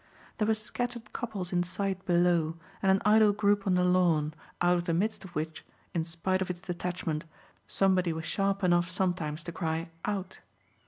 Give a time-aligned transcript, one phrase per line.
[0.39, 4.75] There were scattered couples in sight below and an idle group on the lawn, out
[4.77, 7.25] of the midst of which, in spite of its detachment,
[7.67, 10.39] somebody was sharp enough sometimes to cry "Out!"